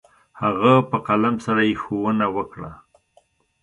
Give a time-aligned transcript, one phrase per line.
[0.41, 2.71] هغه په قلم سره يې ښوونه وكړه.